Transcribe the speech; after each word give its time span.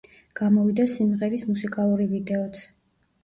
გამოვიდა 0.37 0.85
სიმღერის 0.93 1.45
მუსიკალური 1.51 2.07
ვიდეოც. 2.17 2.65